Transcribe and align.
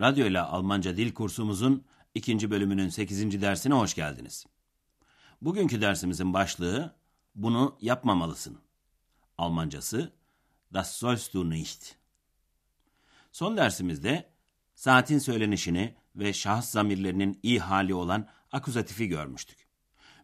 Radyo 0.00 0.26
ile 0.26 0.40
Almanca 0.40 0.96
dil 0.96 1.14
kursumuzun 1.14 1.84
ikinci 2.14 2.50
bölümünün 2.50 2.88
sekizinci 2.88 3.42
dersine 3.42 3.74
hoş 3.74 3.94
geldiniz. 3.94 4.46
Bugünkü 5.42 5.80
dersimizin 5.80 6.34
başlığı 6.34 6.94
bunu 7.34 7.78
yapmamalısın. 7.80 8.58
Almancası 9.38 10.12
Das 10.74 10.92
sollst 10.92 11.34
du 11.34 11.50
nicht. 11.50 11.94
Son 13.32 13.56
dersimizde 13.56 14.30
saatin 14.74 15.18
söylenişini 15.18 15.94
ve 16.16 16.32
şahıs 16.32 16.70
zamirlerinin 16.70 17.40
iyi 17.42 17.60
hali 17.60 17.94
olan 17.94 18.28
akuzatifi 18.52 19.08
görmüştük. 19.08 19.68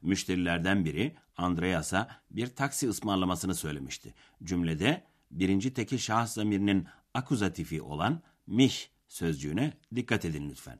Müşterilerden 0.02 0.84
biri 0.84 1.16
Andreas'a 1.36 2.22
bir 2.30 2.47
taksi 2.47 2.88
ısmarlamasını 2.88 3.55
söylemişti. 3.55 4.14
Cümlede 4.42 5.06
birinci 5.30 5.75
tekil 5.75 5.98
şahıs 5.98 6.33
zamirinin 6.33 6.86
akuzatifi 7.14 7.83
olan 7.83 8.22
mich 8.47 8.94
sözcüğüne 9.15 9.73
dikkat 9.95 10.25
edin 10.25 10.51
lütfen. 10.51 10.79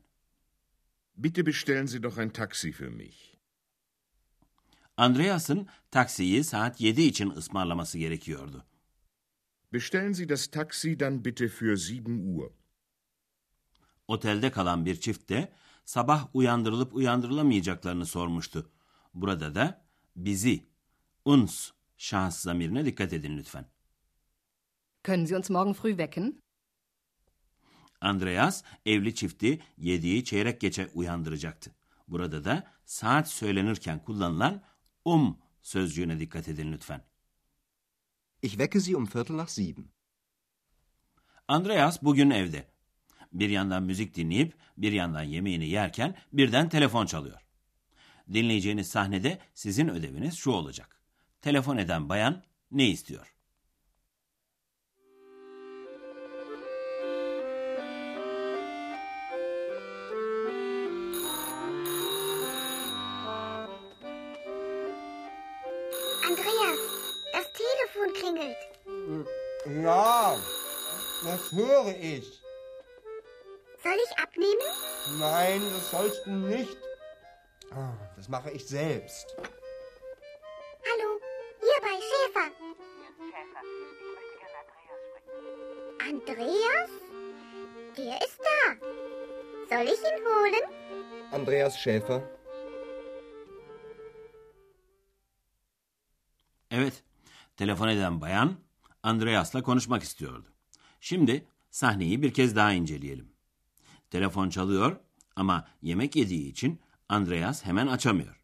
Bitte 1.17 1.45
bestellen 1.45 1.85
Sie 1.85 2.03
doch 2.03 2.17
ein 2.17 2.29
Taxi 2.29 2.71
für 2.71 2.89
mich. 2.89 3.35
Andreas'ın 4.97 5.67
taksiyi 5.91 6.43
saat 6.43 6.81
7 6.81 7.01
için 7.01 7.29
ısmarlaması 7.29 7.97
gerekiyordu. 7.97 8.65
Bestellen 9.73 10.13
Sie 10.13 10.29
das 10.29 10.47
Taxi 10.47 10.99
dann 10.99 11.25
bitte 11.25 11.47
für 11.47 11.93
7 11.93 12.11
Uhr. 12.11 12.51
Otelde 14.07 14.51
kalan 14.51 14.85
bir 14.85 14.95
çift 14.95 15.29
de 15.29 15.53
sabah 15.85 16.35
uyandırılıp 16.35 16.95
uyandırılamayacaklarını 16.95 18.05
sormuştu. 18.05 18.71
Burada 19.13 19.55
da 19.55 19.85
bizi, 20.15 20.69
uns 21.25 21.71
şahıs 21.97 22.39
zamirine 22.39 22.85
dikkat 22.85 23.13
edin 23.13 23.37
lütfen. 23.37 23.65
Können 25.03 25.25
Sie 25.25 25.37
uns 25.37 25.49
morgen 25.49 25.73
früh 25.73 25.97
wecken? 25.97 26.44
Andreas 28.01 28.63
evli 28.85 29.15
çifti 29.15 29.59
7'yi 29.79 30.23
çeyrek 30.23 30.61
geçe 30.61 30.87
uyandıracaktı. 30.93 31.71
Burada 32.07 32.43
da 32.43 32.63
saat 32.85 33.29
söylenirken 33.29 34.03
kullanılan 34.03 34.61
um 35.05 35.37
sözcüğüne 35.61 36.19
dikkat 36.19 36.47
edin 36.47 36.71
lütfen. 36.71 37.01
Ich 38.41 38.51
wecke 38.51 38.79
Sie 38.79 38.95
um 38.95 39.07
Viertel 39.15 39.37
nach 39.37 39.49
sieben. 39.49 39.85
Andreas 41.47 42.03
bugün 42.03 42.29
evde. 42.29 42.67
Bir 43.33 43.49
yandan 43.49 43.83
müzik 43.83 44.15
dinleyip 44.15 44.53
bir 44.77 44.91
yandan 44.91 45.23
yemeğini 45.23 45.69
yerken 45.69 46.15
birden 46.33 46.69
telefon 46.69 47.05
çalıyor. 47.05 47.41
Dinleyeceğiniz 48.33 48.89
sahnede 48.89 49.39
sizin 49.53 49.87
ödeviniz 49.87 50.35
şu 50.35 50.51
olacak. 50.51 50.99
Telefon 51.41 51.77
eden 51.77 52.09
bayan 52.09 52.43
ne 52.71 52.87
istiyor? 52.87 53.34
Ja, 69.83 70.37
das 71.23 71.51
höre 71.51 71.95
ich. 71.99 72.41
Soll 73.83 73.97
ich 74.05 74.17
abnehmen? 74.19 74.69
Nein, 75.19 75.61
das 75.73 75.91
sollst 75.91 76.25
du 76.25 76.31
nicht. 76.31 76.77
Ah, 77.71 77.93
Das 78.15 78.29
mache 78.29 78.51
ich 78.51 78.65
selbst. 78.67 79.35
Hallo, 80.87 81.19
hier 81.59 81.81
bei 81.81 81.95
Schäfer. 82.09 82.51
Andreas? 86.07 86.89
Der 87.97 88.21
ist 88.21 88.39
da. 88.39 89.75
Soll 89.75 89.85
ich 89.87 89.99
ihn 89.99 90.25
holen? 90.25 90.63
Andreas 91.31 91.77
Schäfer. 91.79 92.21
Evet, 96.69 97.03
telefon 97.55 97.89
eden 97.89 98.19
bayan 98.19 98.64
Andreas'la 99.05 99.63
konuşmak 99.63 100.03
istiyordu. 100.03 100.49
Şimdi 100.99 101.47
sahneyi 101.71 102.21
bir 102.21 102.33
kez 102.33 102.55
daha 102.55 102.71
inceleyelim. 102.73 103.33
Telefon 104.09 104.49
çalıyor 104.49 104.97
ama 105.35 105.67
yemek 105.81 106.15
yediği 106.15 106.49
için 106.51 106.81
Andreas 107.09 107.65
hemen 107.65 107.87
açamıyor. 107.87 108.41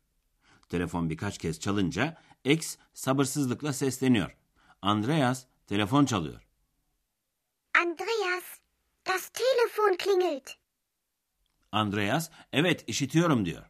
Telefon 0.69 1.09
birkaç 1.09 1.37
kez 1.37 1.59
çalınca 1.59 2.21
ex 2.45 2.77
sabırsızlıkla 2.93 3.73
sesleniyor. 3.73 4.37
Andreas 4.81 5.45
telefon 5.67 6.05
çalıyor. 6.05 6.47
Andreas, 7.81 8.43
das 9.07 9.29
Telefon 9.29 9.97
klingelt. 9.97 10.49
Andreas 11.71 12.29
evet 12.53 12.83
işitiyorum 12.87 13.45
diyor. 13.45 13.65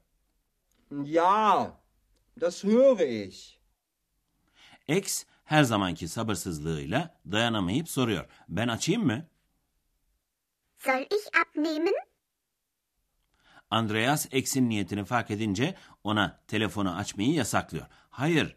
Ja, 1.06 1.82
das 2.42 2.64
höre 2.64 3.24
ich. 3.24 3.58
Ex 4.88 5.26
her 5.52 5.64
zamanki 5.64 6.08
sabırsızlığıyla 6.08 7.16
dayanamayıp 7.32 7.90
soruyor. 7.90 8.26
Ben 8.50 8.68
açayım 8.68 9.06
mı? 9.06 9.26
Soll 10.78 11.02
ich 11.02 11.28
abnehmen? 11.42 11.94
Andreas 13.70 14.28
Ex'in 14.32 14.70
niyetini 14.70 15.06
fark 15.06 15.32
edince 15.32 15.76
ona 16.04 16.40
telefonu 16.48 16.96
açmayı 16.96 17.34
yasaklıyor. 17.34 17.86
Hayır, 18.10 18.56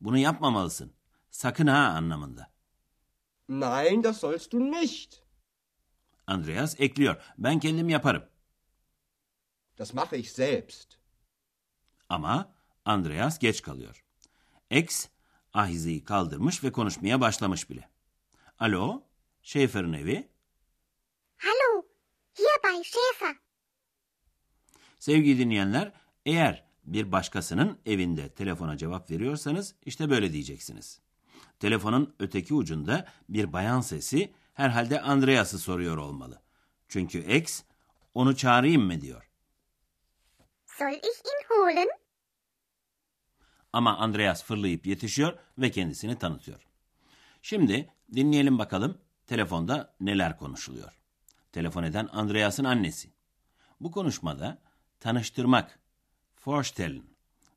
bunu 0.00 0.18
yapmamalısın. 0.18 0.92
Sakın 1.30 1.66
ha 1.66 1.78
anlamında. 1.78 2.50
Nein, 3.48 4.04
das 4.04 4.20
sollst 4.20 4.52
du 4.52 4.60
nicht. 4.70 5.16
Andreas 6.26 6.80
ekliyor. 6.80 7.22
Ben 7.38 7.60
kendim 7.60 7.88
yaparım. 7.88 8.24
Das 9.78 9.94
mache 9.94 10.18
ich 10.18 10.30
selbst. 10.30 10.94
Ama 12.08 12.52
Andreas 12.84 13.38
geç 13.38 13.62
kalıyor. 13.62 14.04
Ex 14.70 15.08
ahizeyi 15.54 16.04
kaldırmış 16.04 16.64
ve 16.64 16.72
konuşmaya 16.72 17.20
başlamış 17.20 17.70
bile. 17.70 17.88
Alo, 18.58 19.02
Schäfer'in 19.42 19.96
evi. 19.96 20.28
Hallo, 21.36 21.82
hier 22.34 22.62
bei 22.64 22.82
Schäfer. 22.82 23.34
Sevgili 24.98 25.38
dinleyenler, 25.38 25.92
eğer 26.26 26.64
bir 26.84 27.12
başkasının 27.12 27.78
evinde 27.86 28.28
telefona 28.28 28.76
cevap 28.76 29.10
veriyorsanız 29.10 29.74
işte 29.86 30.10
böyle 30.10 30.32
diyeceksiniz. 30.32 31.00
Telefonun 31.60 32.14
öteki 32.18 32.54
ucunda 32.54 33.08
bir 33.28 33.52
bayan 33.52 33.80
sesi 33.80 34.32
herhalde 34.54 35.00
Andreas'ı 35.00 35.58
soruyor 35.58 35.96
olmalı. 35.96 36.42
Çünkü 36.88 37.18
ex 37.18 37.62
onu 38.14 38.36
çağırayım 38.36 38.82
mı 38.82 39.00
diyor. 39.00 39.30
Soll 40.66 40.92
ich 40.92 41.04
ihn 41.04 41.44
holen? 41.48 41.88
Ama 43.74 43.96
Andreas 43.96 44.44
fırlayıp 44.44 44.86
yetişiyor 44.86 45.38
ve 45.58 45.70
kendisini 45.70 46.18
tanıtıyor. 46.18 46.66
Şimdi 47.42 47.90
dinleyelim 48.14 48.58
bakalım 48.58 48.98
telefonda 49.26 49.94
neler 50.00 50.38
konuşuluyor. 50.38 51.00
Telefon 51.52 51.82
eden 51.82 52.08
Andreas'ın 52.12 52.64
annesi. 52.64 53.12
Bu 53.80 53.90
konuşmada 53.90 54.62
tanıştırmak, 55.00 55.78
vorstellen 56.46 57.02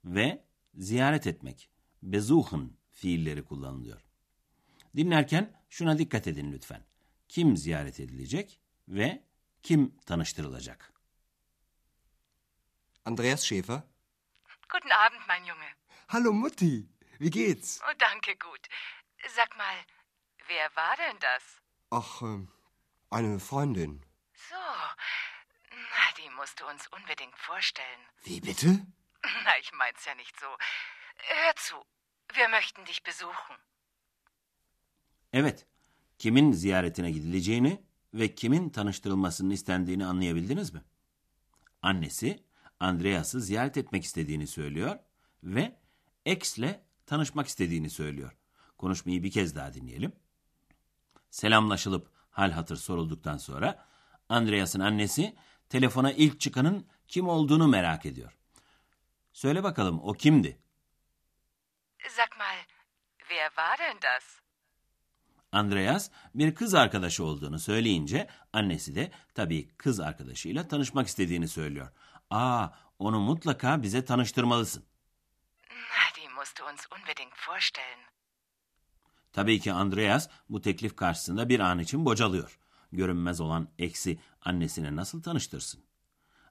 ve 0.06 0.44
ziyaret 0.78 1.28
etmek, 1.28 1.70
besuchen 2.04 2.72
fiilleri 2.92 3.46
kullanılıyor. 3.46 4.02
Dinlerken 4.96 5.54
şuna 5.70 5.98
dikkat 5.98 6.28
edin 6.28 6.52
lütfen. 6.52 6.82
Kim 7.30 7.58
ziyaret 7.58 8.00
edilecek 8.00 8.60
ve 8.88 9.24
kim 9.64 9.98
tanıştırılacak? 10.06 10.94
Andreas 13.06 13.44
Schäfer. 13.44 13.82
Guten 14.74 14.90
Abend, 14.90 15.22
mein 15.28 15.46
Junge. 15.46 15.87
Hallo 16.10 16.32
Mutti, 16.32 16.88
wie 17.20 17.30
geht's? 17.30 17.82
Oh, 17.84 17.94
danke, 18.00 18.32
gut. 18.38 18.64
Sag 19.36 19.58
mal, 19.58 19.78
wer 20.48 20.70
war 20.76 20.96
denn 20.96 21.20
das? 21.20 21.44
Ach, 21.92 22.22
ähm, 22.22 22.48
eine 23.10 23.40
Freundin. 23.40 24.06
So, 24.50 24.56
na, 25.70 26.06
die 26.18 26.30
musst 26.40 26.62
du 26.62 26.66
uns 26.66 26.88
unbedingt 26.98 27.38
vorstellen. 27.38 28.02
Wie 28.24 28.40
bitte? 28.40 28.70
Na, 29.44 29.52
ich 29.60 29.72
mein's 29.74 30.06
ja 30.06 30.16
nicht 30.16 30.40
so. 30.40 30.48
Hör 31.36 31.56
zu, 31.58 31.76
wir 32.34 32.48
möchten 32.48 32.86
dich 32.86 33.04
besuchen. 33.04 33.58
Evet, 35.34 35.66
kimin 36.20 36.52
ziyaretine 36.54 37.12
gidileceğini 37.12 37.84
ve 38.14 38.36
kimin 38.36 38.70
tanıştırılmasının 38.70 39.50
istendiğini 39.50 40.06
anlayabildiniz 40.06 40.74
mi? 40.74 40.82
Annesi 41.82 42.44
Andreas'ı 42.80 43.42
ziyaret 43.42 43.78
etmek 43.78 44.04
istediğini 44.04 44.48
söylüyor 44.48 45.00
ve 45.44 45.80
X'le 46.32 46.80
tanışmak 47.06 47.48
istediğini 47.48 47.90
söylüyor. 47.90 48.38
Konuşmayı 48.78 49.24
bir 49.24 49.32
kez 49.32 49.56
daha 49.56 49.74
dinleyelim. 49.74 50.12
Selamlaşılıp 51.30 52.12
hal 52.30 52.52
hatır 52.52 52.76
sorulduktan 52.76 53.38
sonra 53.38 53.86
Andreas'ın 54.30 54.80
annesi 54.80 55.36
telefona 55.70 56.12
ilk 56.12 56.40
çıkanın 56.40 56.88
kim 57.08 57.28
olduğunu 57.28 57.68
merak 57.68 58.06
ediyor. 58.06 58.38
Söyle 59.34 59.64
bakalım 59.64 60.00
o 60.04 60.14
kimdi? 60.14 60.60
Sag 62.10 62.38
mal, 62.40 62.58
wer 63.20 63.48
war 63.50 63.78
denn 63.80 63.98
das? 64.02 64.24
Andreas 65.52 66.10
bir 66.36 66.56
kız 66.56 66.74
arkadaşı 66.74 67.24
olduğunu 67.24 67.60
söyleyince 67.60 68.28
annesi 68.54 68.96
de 68.96 69.12
tabii 69.34 69.68
kız 69.78 70.00
arkadaşıyla 70.00 70.68
tanışmak 70.68 71.08
istediğini 71.08 71.48
söylüyor. 71.48 71.92
Aa, 72.30 72.68
onu 73.00 73.20
mutlaka 73.20 73.84
bize 73.84 74.06
tanıştırmalısın. 74.06 74.86
Musst 76.48 76.60
du 76.60 76.66
uns 76.66 76.88
unbedingt 76.92 77.48
vorstellen. 77.48 78.00
Tabii 79.34 79.60
ki 79.60 79.72
Andreas 79.72 80.30
bu 80.50 80.62
teklif 80.62 80.96
karşısında 80.96 81.50
bir 81.50 81.60
an 81.60 81.80
için 81.80 82.06
bocalıyor. 82.06 82.60
Görünmez 82.92 83.42
olan 83.42 83.70
eksi 83.80 84.20
annesine 84.42 84.96
nasıl 84.96 85.24
tanıştırsın? 85.24 85.86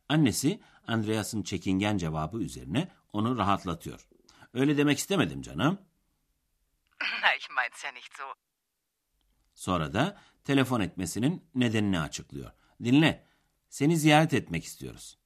Annesi 0.08 0.60
Andreas'ın 0.86 1.42
çekingen 1.42 1.98
cevabı 1.98 2.38
üzerine 2.38 2.88
onu 3.12 3.38
rahatlatıyor. 3.38 4.08
Öyle 4.54 4.76
demek 4.76 4.98
istemedim 4.98 5.42
canım. 5.42 5.78
İch 7.38 7.50
mein's 7.50 7.82
ja 7.82 7.92
nicht 7.92 8.16
so. 8.16 8.24
Sonra 9.54 9.92
da 9.94 10.20
telefon 10.44 10.80
etmesinin 10.80 11.50
nedenini 11.54 12.00
açıklıyor. 12.00 12.52
Dinle, 12.84 13.26
seni 13.68 13.96
ziyaret 13.96 14.34
etmek 14.34 14.64
istiyoruz. 14.64 15.18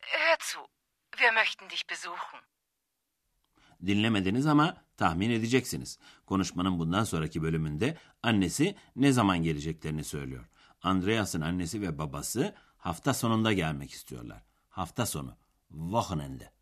Hör 0.00 0.36
zu, 0.40 0.68
wir 1.12 1.32
möchten 1.32 1.70
dich 1.70 1.90
besuchen. 1.90 2.55
Dinlemediniz 3.86 4.46
ama 4.46 4.76
tahmin 4.96 5.30
edeceksiniz. 5.30 5.98
Konuşmanın 6.26 6.78
bundan 6.78 7.04
sonraki 7.04 7.42
bölümünde 7.42 7.98
annesi 8.22 8.76
ne 8.96 9.12
zaman 9.12 9.42
geleceklerini 9.42 10.04
söylüyor. 10.04 10.48
Andreas'ın 10.82 11.40
annesi 11.40 11.80
ve 11.82 11.98
babası 11.98 12.54
hafta 12.78 13.14
sonunda 13.14 13.52
gelmek 13.52 13.90
istiyorlar. 13.90 14.42
Hafta 14.68 15.06
sonu, 15.06 15.36
Wochenende. 15.68 16.52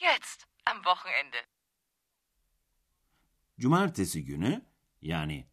Jetzt, 0.00 0.44
am 0.66 0.76
Wochenende. 0.76 1.36
Cumartesi 3.58 4.24
günü 4.24 4.62
yani 5.02 5.46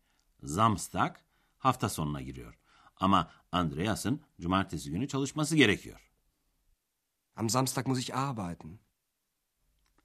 Samstag 0.45 1.15
hafta 1.57 1.89
sonuna 1.89 2.21
giriyor. 2.21 2.57
Ama 2.97 3.31
Andreas'ın 3.51 4.21
cumartesi 4.41 4.91
günü 4.91 5.07
çalışması 5.07 5.55
gerekiyor. 5.55 6.11
Am 7.35 7.49
Samstag 7.49 7.87
muss 7.87 7.99
ich 7.99 8.15
arbeiten. 8.17 8.79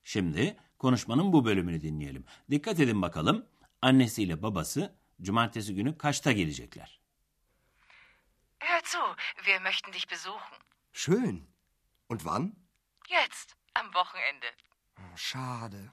Şimdi 0.05 0.57
konuşmanın 0.79 1.33
bu 1.33 1.45
bölümünü 1.45 1.81
dinleyelim. 1.81 2.25
Dikkat 2.51 2.81
edin 2.81 3.03
bakalım 3.03 3.47
annesiyle 3.83 4.43
babası 4.43 4.97
cumartesi 5.23 5.75
günü 5.75 5.99
kaçta 5.99 6.33
gelecekler? 6.33 7.01
Hör 8.61 8.81
zu, 8.85 8.99
wir 9.45 9.61
möchten 9.61 9.93
dich 9.93 10.11
besuchen. 10.11 10.59
Schön. 10.93 11.49
Und 12.09 12.21
wann? 12.21 12.53
Jetzt, 13.09 13.57
am 13.75 13.87
Wochenende. 13.93 14.47
Oh, 14.99 15.17
schade. 15.17 15.93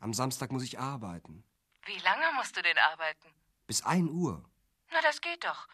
Am 0.00 0.14
Samstag 0.14 0.50
muss 0.52 0.64
ich 0.64 0.78
arbeiten. 0.78 1.44
Wie 1.86 1.98
lange 2.04 2.32
musst 2.38 2.56
du 2.56 2.62
denn 2.62 2.78
arbeiten? 2.78 3.28
Bis 3.68 3.82
1 3.82 4.10
Uhr. 4.10 4.44
Na, 4.92 5.00
das 5.02 5.20
geht 5.20 5.44
doch. 5.44 5.66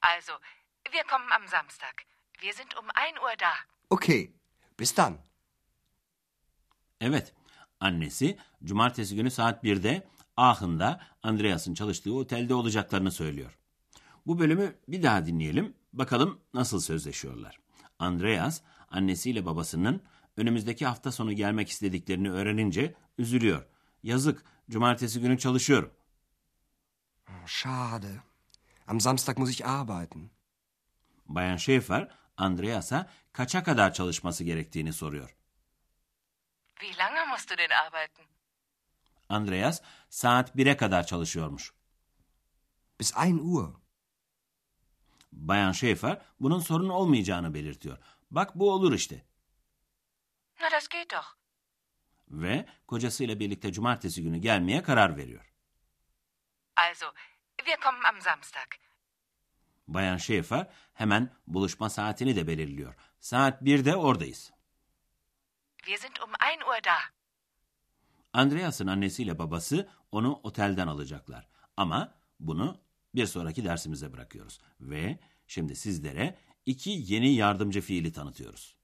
Also, 0.00 0.32
wir 0.90 1.04
kommen 1.04 1.32
am 1.32 1.46
Samstag. 1.48 2.04
Wir 2.40 2.52
sind 2.54 2.76
um 2.78 2.90
1 2.94 3.18
Uhr 3.20 3.36
da. 3.38 3.52
Okay. 3.88 4.34
Bis 4.76 4.94
dann. 4.94 5.18
Evet, 7.00 7.32
annesi 7.80 8.38
cumartesi 8.64 9.16
günü 9.16 9.30
saat 9.30 9.64
1'de 9.64 10.08
Aachen'da 10.36 11.00
Andreas'ın 11.22 11.74
çalıştığı 11.74 12.14
otelde 12.14 12.54
olacaklarını 12.54 13.10
söylüyor. 13.10 13.58
Bu 14.26 14.38
bölümü 14.38 14.74
bir 14.88 15.02
daha 15.02 15.26
dinleyelim, 15.26 15.74
bakalım 15.92 16.40
nasıl 16.54 16.80
sözleşiyorlar. 16.80 17.60
Andreas, 17.98 18.60
annesiyle 18.88 19.46
babasının 19.46 20.02
önümüzdeki 20.36 20.86
hafta 20.86 21.12
sonu 21.12 21.32
gelmek 21.32 21.68
istediklerini 21.68 22.30
öğrenince 22.30 22.94
üzülüyor. 23.18 23.66
Yazık, 24.02 24.44
cumartesi 24.70 25.20
günü 25.20 25.38
çalışıyorum. 25.38 25.90
Schade. 27.46 28.20
Am 28.86 29.00
Samstag 29.00 29.38
muss 29.38 29.50
ich 29.50 29.68
arbeiten. 29.68 30.30
Bayan 31.28 31.56
Schäfer, 31.56 32.08
Andreas'a 32.36 33.06
kaça 33.32 33.62
kadar 33.62 33.94
çalışması 33.94 34.44
gerektiğini 34.44 34.92
soruyor. 34.92 35.36
Wie 36.80 36.98
lange 36.98 37.26
musst 37.26 37.50
du 37.50 37.58
denn 37.58 37.70
arbeiten? 37.70 38.24
Andreas, 39.28 39.82
saat 40.10 40.56
1'e 40.56 40.76
kadar 40.76 41.06
çalışıyormuş. 41.06 41.72
Bis 43.00 43.16
1 43.16 43.40
Uhr. 43.40 43.74
Bayan 45.32 45.72
Schäfer, 45.72 46.22
bunun 46.40 46.60
sorun 46.60 46.88
olmayacağını 46.88 47.54
belirtiyor. 47.54 47.98
Bak 48.30 48.54
bu 48.54 48.72
olur 48.72 48.92
işte. 48.92 49.24
Na, 50.60 50.70
das 50.70 50.88
geht 50.88 51.12
doch. 51.12 51.36
Ve 52.28 52.66
kocasıyla 52.86 53.40
birlikte 53.40 53.72
cumartesi 53.72 54.22
günü 54.22 54.38
gelmeye 54.38 54.82
karar 54.82 55.16
veriyor. 55.16 55.52
Also, 56.76 57.06
wir 57.58 57.76
kommen 57.76 58.02
am 58.04 58.20
Samstag. 58.20 58.68
Bayan 59.88 60.16
Schäfer 60.16 60.66
hemen 60.94 61.30
buluşma 61.46 61.90
saatini 61.90 62.36
de 62.36 62.46
belirliyor. 62.46 62.94
Saat 63.20 63.62
1'de 63.62 63.96
oradayız. 63.96 64.52
Wir 65.86 65.98
sind 65.98 66.18
um 66.22 66.30
1 66.32 66.62
Uhr 66.66 66.84
da. 66.84 66.96
Andreas'ın 68.32 68.86
annesiyle 68.86 69.38
babası 69.38 69.88
onu 70.12 70.40
otelden 70.42 70.86
alacaklar. 70.86 71.48
Ama 71.76 72.14
bunu 72.40 72.80
bir 73.14 73.26
sonraki 73.26 73.64
dersimize 73.64 74.12
bırakıyoruz. 74.12 74.60
Ve 74.80 75.18
şimdi 75.46 75.76
sizlere 75.76 76.38
iki 76.66 76.90
yeni 76.90 77.34
yardımcı 77.34 77.80
fiili 77.80 78.12
tanıtıyoruz. 78.12 78.76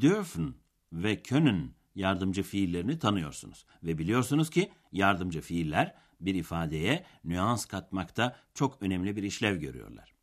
dürfen 0.00 0.54
ve 0.92 1.22
können 1.22 1.77
yardımcı 1.98 2.42
fiillerini 2.42 2.98
tanıyorsunuz. 2.98 3.66
Ve 3.82 3.98
biliyorsunuz 3.98 4.50
ki 4.50 4.72
yardımcı 4.92 5.40
fiiller 5.40 5.94
bir 6.20 6.34
ifadeye 6.34 7.04
nüans 7.24 7.64
katmakta 7.64 8.36
çok 8.54 8.82
önemli 8.82 9.16
bir 9.16 9.22
işlev 9.22 9.56
görüyorlar. 9.56 10.14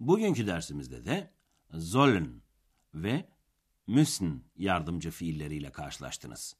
Bugünkü 0.00 0.46
dersimizde 0.46 1.04
de 1.04 1.30
sollen 1.78 2.42
ve 2.94 3.28
müssen 3.86 4.42
yardımcı 4.56 5.10
fiilleriyle 5.10 5.72
karşılaştınız. 5.72 6.56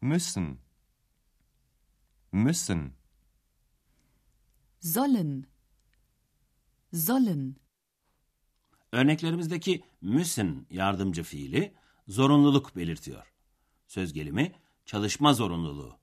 müssen 0.00 0.58
müssen 2.32 2.92
Sollen. 4.80 5.44
Sollen. 6.94 7.56
Örneklerimizdeki 8.92 9.84
müssen 10.00 10.66
yardımcı 10.70 11.22
fiili 11.22 11.74
zorunluluk 12.08 12.76
belirtiyor. 12.76 13.35
Söz 13.86 14.12
gelimi 14.12 14.52
çalışma 14.86 15.34
zorunluluğu. 15.34 15.98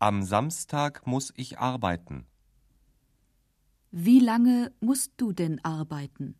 am 0.00 0.22
Samstag 0.22 0.96
muss 1.06 1.30
ich 1.36 1.62
arbeiten. 1.62 2.24
Wie 3.90 4.26
lange 4.26 4.72
musst 4.82 5.20
du 5.20 5.36
denn 5.36 5.58
arbeiten? 5.64 6.34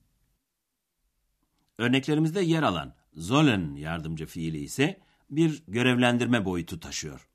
Örneklerimizde 1.78 2.40
yer 2.40 2.62
alan 2.62 2.94
sollen 3.18 3.74
yardımcı 3.74 4.26
fiili 4.26 4.58
ise 4.58 5.00
bir 5.30 5.62
görevlendirme 5.68 6.44
boyutu 6.44 6.80
taşıyor. 6.80 7.28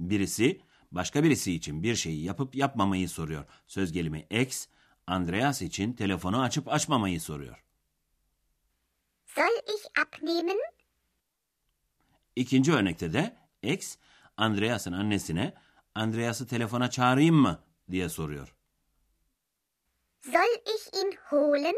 Birisi 0.00 0.60
başka 0.92 1.24
birisi 1.24 1.52
için 1.52 1.82
bir 1.82 1.94
şeyi 1.96 2.24
yapıp 2.24 2.54
yapmamayı 2.54 3.08
soruyor. 3.08 3.44
Söz 3.66 3.92
gelimi 3.92 4.26
ex, 4.30 4.66
Andreas 5.06 5.62
için 5.62 5.92
telefonu 5.92 6.40
açıp 6.42 6.68
açmamayı 6.68 7.20
soruyor. 7.20 7.64
Soll 9.26 9.74
ich 9.74 9.84
abnehmen? 10.02 10.79
İkinci 12.36 12.72
örnekte 12.72 13.12
de 13.12 13.36
ex, 13.62 13.96
Andreas'ın 14.36 14.92
annesine 14.92 15.54
Andreas'ı 15.94 16.46
telefona 16.46 16.90
çağırayım 16.90 17.36
mı 17.36 17.62
diye 17.90 18.08
soruyor. 18.08 18.54
Soll 20.24 20.74
ich 20.74 21.02
ihn 21.02 21.16
holen? 21.24 21.76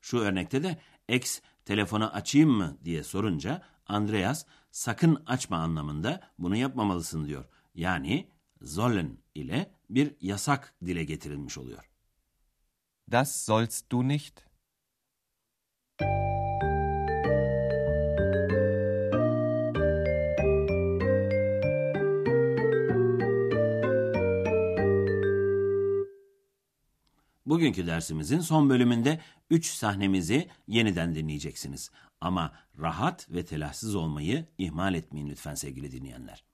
Şu 0.00 0.18
örnekte 0.18 0.62
de 0.62 0.78
ex 1.08 1.40
telefonu 1.64 2.10
açayım 2.14 2.50
mı 2.50 2.78
diye 2.84 3.04
sorunca 3.04 3.62
Andreas 3.86 4.44
sakın 4.70 5.22
açma 5.26 5.56
anlamında 5.56 6.20
bunu 6.38 6.56
yapmamalısın 6.56 7.26
diyor. 7.26 7.44
Yani 7.74 8.30
sollen 8.64 9.18
ile 9.34 9.70
bir 9.90 10.16
yasak 10.20 10.74
dile 10.86 11.04
getirilmiş 11.04 11.58
oluyor. 11.58 11.90
Das 13.10 13.44
sollst 13.44 13.92
du 13.92 14.08
nicht. 14.08 14.47
Bugünkü 27.48 27.86
dersimizin 27.86 28.40
son 28.40 28.70
bölümünde 28.70 29.20
3 29.50 29.66
sahnemizi 29.66 30.48
yeniden 30.66 31.14
dinleyeceksiniz. 31.14 31.90
Ama 32.20 32.52
rahat 32.78 33.30
ve 33.30 33.44
telaşsız 33.44 33.94
olmayı 33.94 34.46
ihmal 34.58 34.94
etmeyin 34.94 35.28
lütfen 35.28 35.54
sevgili 35.54 35.92
dinleyenler. 35.92 36.47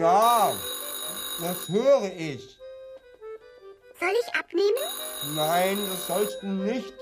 Ja, 0.00 0.52
das 1.40 1.68
höre 1.68 2.10
ich. 2.16 2.58
Soll 4.00 4.14
ich 4.22 4.34
abnehmen? 4.34 4.84
Nein, 5.36 5.78
das 5.90 6.06
sollst 6.06 6.42
du 6.42 6.46
nicht. 6.46 6.92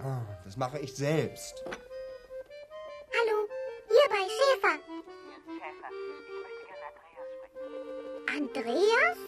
Ah, 0.00 0.20
Das 0.44 0.56
mache 0.56 0.78
ich 0.78 0.94
selbst. 0.94 1.54
Hallo, 3.16 3.48
hier 3.88 4.08
bei 4.10 4.22
Schäfer. 4.36 4.76
Schäfer, 5.56 5.90
ich 5.90 6.38
möchte 6.44 6.64
gerne 6.68 6.86
Andreas 6.92 7.28
sprechen. 7.34 7.66
Andreas? 8.36 9.18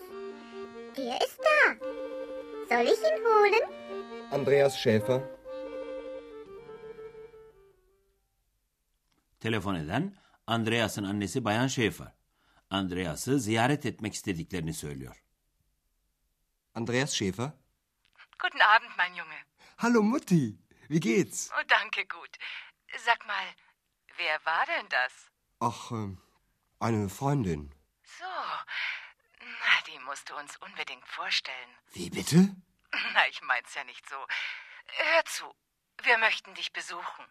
Der 0.96 1.16
ist 1.26 1.38
da. 1.48 2.76
Soll 2.76 2.86
ich 2.92 3.00
ihn 3.00 3.24
holen? 3.26 3.64
Andreas 4.30 4.78
Schäfer. 4.78 5.22
Telefon 9.40 9.74
eden 9.74 10.16
Andreas'ın 10.46 11.04
annesi 11.04 11.44
Bayan 11.44 11.68
Schäfer. 11.68 12.12
Andreas'ı 12.70 13.38
ziyaret 13.38 13.86
etmek 13.86 14.14
istediklerini 14.14 14.74
söylüyor. 14.74 15.24
Andreas 16.74 17.12
Schäfer. 17.14 17.50
Guten 18.42 18.60
Abend, 18.60 18.90
mein 18.98 19.14
Junge. 19.14 19.44
Hallo 19.76 20.02
Mutti, 20.02 20.56
wie 20.90 21.00
geht's? 21.00 21.50
Oh, 21.52 21.68
danke, 21.68 22.02
gut. 22.02 22.36
Sag 23.04 23.26
mal, 23.26 23.46
wer 24.18 24.38
war 24.44 24.66
denn 24.66 24.88
das? 24.90 25.12
Ach, 25.60 25.90
ähm, 25.92 26.18
eine 26.80 27.08
Freundin. 27.08 27.74
So, 28.18 28.24
na, 29.40 29.74
die 29.86 29.98
musst 30.04 30.28
du 30.30 30.36
uns 30.36 30.56
unbedingt 30.56 31.06
vorstellen. 31.08 31.70
Wie 31.92 32.10
bitte? 32.10 32.54
Na, 33.14 33.28
ich 33.28 33.42
mein's 33.42 33.74
ja 33.74 33.84
nicht 33.84 34.08
so. 34.08 34.16
Hör 34.86 35.24
zu, 35.24 35.44
wir 36.02 36.18
möchten 36.18 36.54
dich 36.54 36.72
besuchen. 36.72 37.24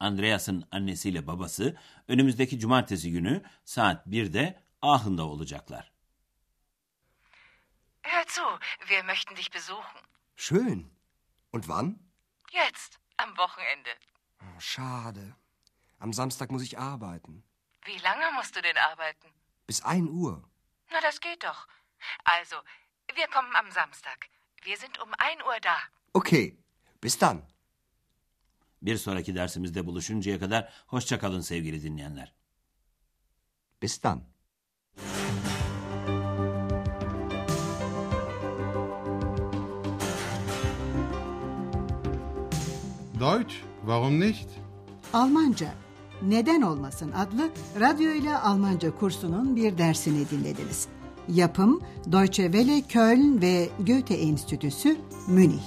Andreas'ın 0.00 0.68
annesiyle 0.70 1.26
babası 1.26 1.76
önümüzdeki 2.08 2.58
cumartesi 2.58 3.12
günü 3.12 3.42
saat 3.64 4.06
1'de 4.06 4.62
Aachen'da 4.82 5.26
olacaklar. 5.26 5.92
Hör 8.02 8.24
zu, 8.24 8.42
wir 8.88 9.04
möchten 9.04 9.36
dich 9.36 9.54
besuchen. 9.54 10.00
Schön. 10.36 10.90
Und 11.52 11.68
wann? 11.68 11.98
Jetzt, 12.52 12.98
am 13.16 13.36
Wochenende. 13.36 13.90
Oh, 14.42 14.60
schade. 14.60 15.36
Am 16.00 16.12
Samstag 16.12 16.50
muss 16.50 16.62
ich 16.62 16.78
arbeiten. 16.78 17.44
Wie 17.84 17.98
lange 17.98 18.32
musst 18.32 18.56
du 18.56 18.62
denn 18.62 18.76
arbeiten? 18.76 19.28
Bis 19.66 19.82
1 19.82 20.08
Uhr. 20.10 20.42
Na, 20.90 21.00
das 21.00 21.20
geht 21.20 21.42
doch. 21.44 21.66
Also, 22.24 22.56
wir 23.14 23.28
kommen 23.28 23.54
am 23.56 23.70
Samstag. 23.70 24.28
Wir 24.62 24.76
sind 24.76 24.98
um 25.00 25.12
1 25.18 25.42
Uhr 25.42 25.60
da. 25.60 25.76
Okay, 26.12 26.58
bis 27.00 27.18
dann. 27.18 27.46
Bir 28.84 28.96
sonraki 28.96 29.34
dersimizde 29.34 29.86
buluşuncaya 29.86 30.38
kadar 30.38 30.68
hoşça 30.86 31.18
kalın 31.18 31.40
sevgili 31.40 31.82
dinleyenler. 31.82 32.34
Bis 33.82 34.02
dann. 34.02 34.20
Deutsch, 43.20 43.54
warum 43.86 44.20
nicht? 44.20 44.48
Almanca 45.12 45.74
Neden 46.22 46.62
Olmasın 46.62 47.12
adlı 47.12 47.50
radyo 47.80 48.12
ile 48.12 48.38
Almanca 48.38 48.90
kursunun 48.96 49.56
bir 49.56 49.78
dersini 49.78 50.30
dinlediniz. 50.30 50.88
Yapım 51.28 51.80
Deutsche 52.12 52.42
Welle 52.42 52.82
Köln 52.82 53.42
ve 53.42 53.68
Goethe 53.78 54.14
Enstitüsü 54.14 54.96
Münih. 55.28 55.62